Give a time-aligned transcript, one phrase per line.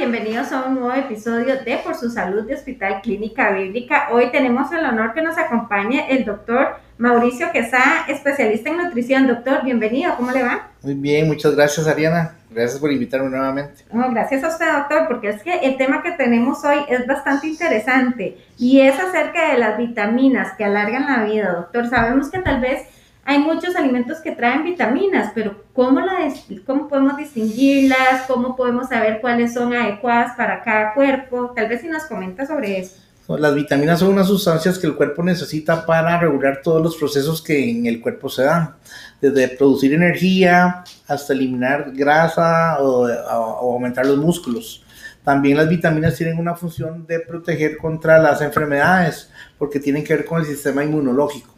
[0.00, 4.08] Bienvenidos a un nuevo episodio de Por su Salud de Hospital Clínica Bíblica.
[4.10, 9.26] Hoy tenemos el honor que nos acompañe el doctor Mauricio Quesada, especialista en nutrición.
[9.26, 10.70] Doctor, bienvenido, ¿cómo le va?
[10.80, 12.34] Muy bien, muchas gracias Ariana.
[12.50, 13.84] Gracias por invitarme nuevamente.
[13.92, 18.38] gracias a usted, doctor, porque es que el tema que tenemos hoy es bastante interesante
[18.56, 21.90] y es acerca de las vitaminas que alargan la vida, doctor.
[21.90, 22.86] Sabemos que tal vez
[23.24, 26.32] hay muchos alimentos que traen vitaminas, pero ¿cómo, la,
[26.66, 28.22] ¿cómo podemos distinguirlas?
[28.26, 31.52] ¿Cómo podemos saber cuáles son adecuadas para cada cuerpo?
[31.54, 32.96] Tal vez si nos comenta sobre eso.
[33.38, 37.70] Las vitaminas son unas sustancias que el cuerpo necesita para regular todos los procesos que
[37.70, 38.74] en el cuerpo se dan,
[39.20, 44.84] desde producir energía hasta eliminar grasa o, o aumentar los músculos.
[45.22, 50.24] También las vitaminas tienen una función de proteger contra las enfermedades, porque tienen que ver
[50.24, 51.54] con el sistema inmunológico.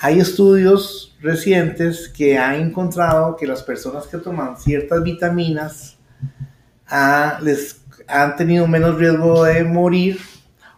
[0.00, 5.96] Hay estudios recientes que han encontrado que las personas que toman ciertas vitaminas
[6.88, 10.18] ah, les han tenido menos riesgo de morir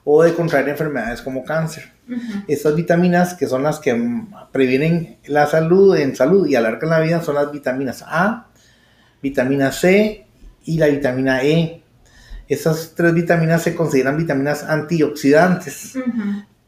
[0.04, 1.92] o de contraer enfermedades como cáncer.
[2.46, 3.94] Estas vitaminas, que son las que
[4.50, 8.46] previenen la salud en salud y alargan la vida, son las vitaminas A,
[9.20, 10.26] vitamina C
[10.64, 11.82] y la vitamina E.
[12.48, 15.98] Estas tres vitaminas se consideran vitaminas antioxidantes,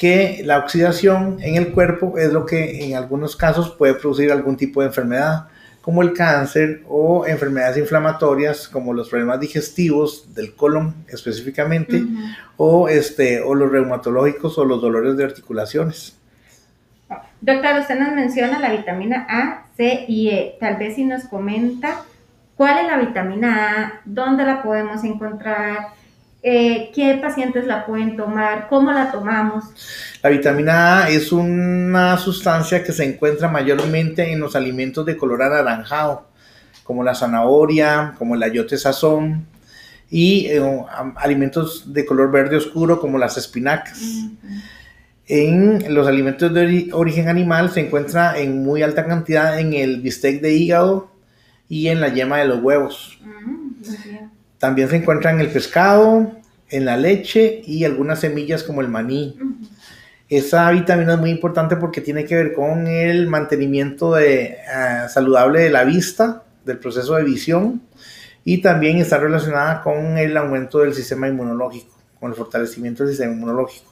[0.01, 4.57] que la oxidación en el cuerpo es lo que en algunos casos puede producir algún
[4.57, 5.49] tipo de enfermedad,
[5.83, 12.03] como el cáncer o enfermedades inflamatorias como los problemas digestivos del colon específicamente
[12.57, 16.17] o, este, o los reumatológicos o los dolores de articulaciones.
[17.43, 20.57] Doctor, usted nos menciona la vitamina A, C y E.
[20.59, 22.05] Tal vez si nos comenta
[22.57, 25.89] cuál es la vitamina A, dónde la podemos encontrar,
[26.43, 29.65] eh, qué pacientes la pueden tomar, cómo la tomamos.
[30.23, 35.43] La vitamina A es una sustancia que se encuentra mayormente en los alimentos de color
[35.43, 36.29] anaranjado,
[36.83, 39.47] como la zanahoria, como el ayote sazón,
[40.09, 40.63] y eh,
[41.17, 44.01] alimentos de color verde oscuro, como las espinacas.
[45.27, 50.41] En los alimentos de origen animal se encuentra en muy alta cantidad en el bistec
[50.41, 51.13] de hígado
[51.69, 53.21] y en la yema de los huevos.
[53.23, 53.71] Mm,
[54.59, 56.40] también se encuentra en el pescado,
[56.71, 59.39] en la leche y algunas semillas como el maní.
[60.29, 65.61] Esa vitamina es muy importante porque tiene que ver con el mantenimiento de, ah, saludable
[65.61, 67.83] de la vista, del proceso de visión
[68.45, 73.33] y también está relacionada con el aumento del sistema inmunológico, con el fortalecimiento del sistema
[73.33, 73.91] inmunológico.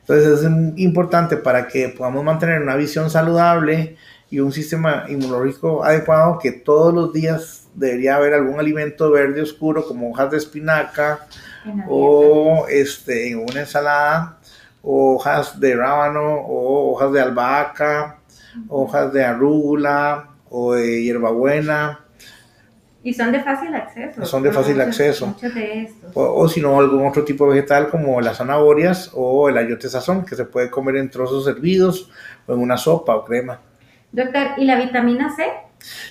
[0.00, 3.96] Entonces es importante para que podamos mantener una visión saludable
[4.30, 9.86] y un sistema inmunológico adecuado que todos los días debería haber algún alimento verde oscuro
[9.86, 11.26] como hojas de espinaca
[11.88, 14.38] o este, en una ensalada,
[14.82, 18.18] hojas de rábano o hojas de albahaca,
[18.68, 22.00] hojas de arúgula o de hierbabuena.
[23.02, 24.24] Y son de fácil acceso.
[24.24, 25.36] Son de fácil acceso.
[26.14, 30.24] O, si no, algún otro tipo de vegetal como las zanahorias o el ayote sazón,
[30.24, 32.10] que se puede comer en trozos hervidos
[32.46, 33.60] o en una sopa o crema.
[34.10, 35.44] Doctor, ¿y la vitamina C?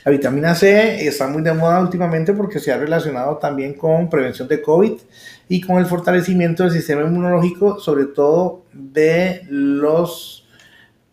[0.04, 4.48] La vitamina C está muy de moda últimamente porque se ha relacionado también con prevención
[4.48, 4.94] de COVID
[5.50, 10.46] y con el fortalecimiento del sistema inmunológico, sobre todo de los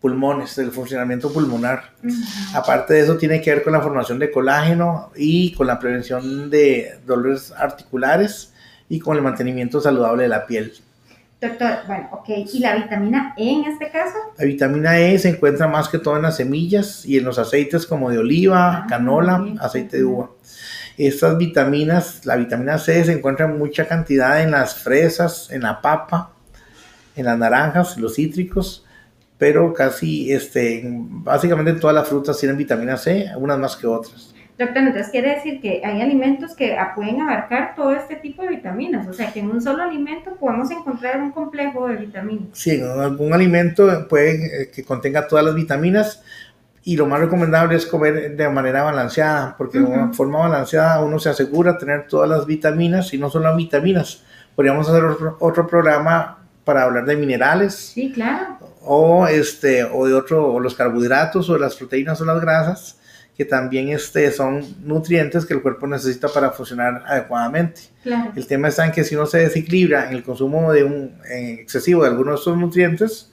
[0.03, 1.93] pulmones, del funcionamiento pulmonar.
[2.53, 6.49] Aparte de eso, tiene que ver con la formación de colágeno y con la prevención
[6.49, 8.53] de dolores articulares
[8.89, 10.73] y con el mantenimiento saludable de la piel.
[11.43, 12.29] Doctor, bueno, ok.
[12.53, 14.15] ¿Y la vitamina E en este caso?
[14.37, 17.85] La vitamina E se encuentra más que todo en las semillas y en los aceites
[17.85, 20.29] como de oliva, ah, canola, aceite de uva.
[20.97, 25.81] Estas vitaminas, la vitamina C se encuentra en mucha cantidad en las fresas, en la
[25.81, 26.31] papa,
[27.17, 28.85] en las naranjas, los cítricos,
[29.37, 34.32] pero casi, este, básicamente en todas las frutas tienen vitamina C, unas más que otras.
[34.57, 39.07] Doctor, entonces quiere decir que hay alimentos que pueden abarcar todo este tipo de vitaminas,
[39.07, 42.49] o sea que en un solo alimento podemos encontrar un complejo de vitaminas.
[42.51, 46.21] Sí, en algún alimento puede eh, que contenga todas las vitaminas
[46.83, 51.17] y lo más recomendable es comer de manera balanceada, porque de una forma balanceada uno
[51.17, 54.21] se asegura tener todas las vitaminas y no solo las vitaminas.
[54.55, 55.03] Podríamos hacer
[55.39, 57.73] otro, programa para hablar de minerales.
[57.73, 58.59] Sí, claro.
[58.81, 62.99] O, este, o de otro, o los carbohidratos, o las proteínas o las grasas
[63.37, 67.81] que también este, son nutrientes que el cuerpo necesita para funcionar adecuadamente.
[68.35, 72.03] El tema está en que si uno se desequilibra en el consumo de un excesivo
[72.03, 73.31] de algunos de estos nutrientes,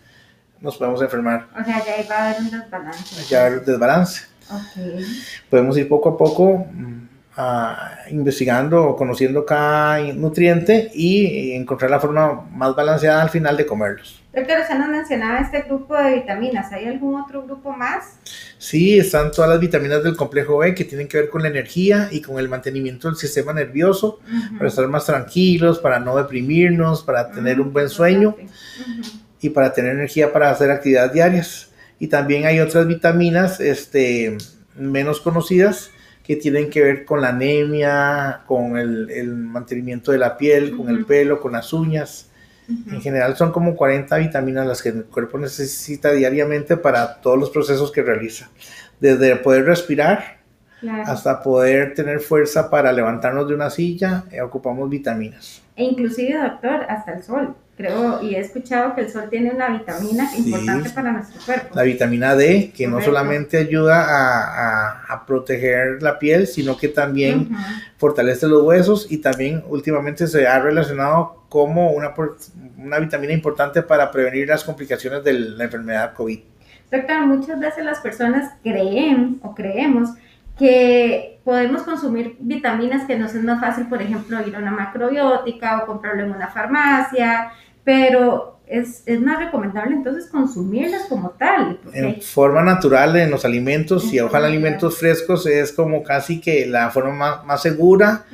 [0.60, 1.48] nos podemos enfermar.
[1.58, 3.24] O sea, ya va a haber un desbalance.
[3.28, 4.22] Ya va a haber un desbalance.
[5.48, 6.66] Podemos ir poco a poco
[7.36, 13.66] mm, investigando o conociendo cada nutriente y encontrar la forma más balanceada al final de
[13.66, 14.20] comerlos.
[14.32, 16.70] Doctor, usted nos mencionaba este grupo de vitaminas.
[16.72, 18.18] ¿Hay algún otro grupo más?
[18.58, 22.08] Sí, están todas las vitaminas del complejo B que tienen que ver con la energía
[22.12, 24.20] y con el mantenimiento del sistema nervioso,
[24.56, 28.36] para estar más tranquilos, para no deprimirnos, para tener un buen sueño
[29.40, 31.70] y para tener energía para hacer actividades diarias.
[31.98, 34.38] Y también hay otras vitaminas este,
[34.76, 35.90] menos conocidas
[36.24, 40.88] que tienen que ver con la anemia, con el, el mantenimiento de la piel, con
[40.88, 42.30] el pelo, con las uñas.
[42.86, 47.50] En general son como 40 vitaminas las que el cuerpo necesita diariamente para todos los
[47.50, 48.48] procesos que realiza.
[49.00, 50.40] Desde poder respirar
[51.04, 55.62] hasta poder tener fuerza para levantarnos de una silla, eh, ocupamos vitaminas.
[55.76, 59.68] E inclusive, doctor, hasta el sol creo, y he escuchado que el sol tiene una
[59.70, 61.74] vitamina importante para nuestro cuerpo.
[61.74, 67.50] La vitamina D, que no solamente ayuda a, a, proteger la piel, sino que también
[67.96, 72.14] fortalece los huesos y también últimamente se ha relacionado como una,
[72.76, 76.40] una vitamina importante para prevenir las complicaciones de la enfermedad COVID.
[76.90, 80.10] Doctor, muchas veces las personas creen o creemos
[80.60, 85.78] que podemos consumir vitaminas que nos es más fácil, por ejemplo, ir a una macrobiótica
[85.78, 87.50] o comprarlo en una farmacia,
[87.84, 91.80] pero es, es, más recomendable entonces consumirlas como tal.
[91.92, 96.90] En forma natural en los alimentos y ojalá alimentos frescos es como casi que la
[96.90, 98.24] forma más, segura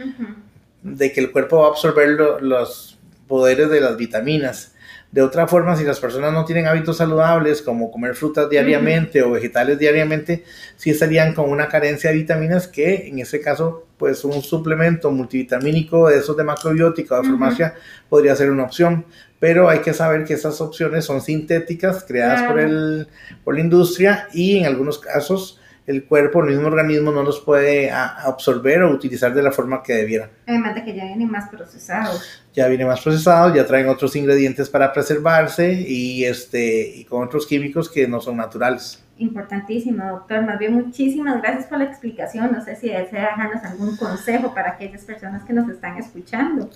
[0.83, 2.11] de que el cuerpo va a absorber
[2.43, 4.76] los poderes de las vitaminas.
[5.13, 9.31] De otra forma, si las personas no tienen hábitos saludables como comer frutas diariamente o
[9.31, 10.45] vegetales diariamente,
[10.77, 16.09] sí estarían con una carencia de vitaminas que en ese caso, pues un suplemento multivitamínico
[16.09, 17.75] de esos de macrobiótica o de farmacia
[18.09, 19.07] podría ser una opción.
[19.39, 23.07] Pero hay que saber que esas opciones son sintéticas, creadas por, el,
[23.45, 27.91] por la industria y en algunos casos el cuerpo, el mismo organismo no los puede
[27.91, 30.31] absorber o utilizar de la forma que debiera.
[30.47, 32.43] Además de que ya vienen más procesados.
[32.53, 37.47] Ya vienen más procesados, ya traen otros ingredientes para preservarse y, este, y con otros
[37.47, 39.03] químicos que no son naturales.
[39.19, 40.43] Importantísimo, doctor.
[40.43, 42.53] Más bien, muchísimas gracias por la explicación.
[42.53, 46.69] No sé si desea dejarnos algún consejo para aquellas personas que nos están escuchando.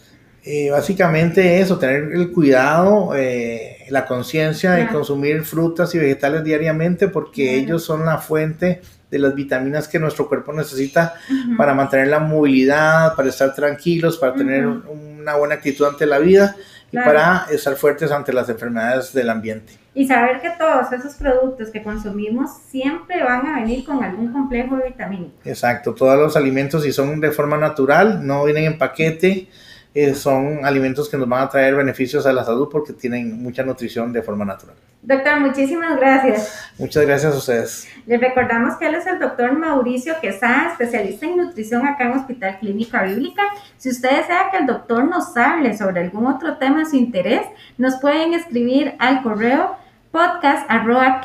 [0.42, 7.08] Eh, básicamente eso, tener el cuidado, eh, la conciencia de consumir frutas y vegetales diariamente
[7.08, 11.14] porque ellos son la fuente de las vitaminas que nuestro cuerpo necesita
[11.58, 16.56] para mantener la movilidad, para estar tranquilos, para tener una buena actitud ante la vida
[16.92, 19.74] y para estar fuertes ante las enfermedades del ambiente.
[19.94, 24.76] Y saber que todos esos productos que consumimos siempre van a venir con algún complejo
[24.76, 25.34] de vitamínico.
[25.44, 29.48] Exacto, todos los alimentos si son de forma natural, no vienen en paquete,
[29.92, 33.62] eh, son alimentos que nos van a traer beneficios a la salud porque tienen mucha
[33.62, 34.76] nutrición de forma natural.
[35.02, 36.70] Doctor, muchísimas gracias.
[36.78, 37.88] Muchas gracias a ustedes.
[38.06, 42.58] Les recordamos que él es el doctor Mauricio Quesada, especialista en nutrición acá en Hospital
[42.60, 43.42] Clínica Bíblica.
[43.78, 47.42] Si usted desea que el doctor nos hable sobre algún otro tema de su interés,
[47.78, 49.76] nos pueden escribir al correo
[50.12, 51.20] podcast arroba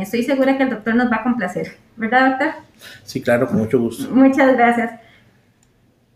[0.00, 2.48] Estoy segura que el doctor nos va a complacer, ¿verdad, doctor?
[3.04, 4.14] Sí, claro, con mucho gusto.
[4.14, 5.07] Muchas gracias.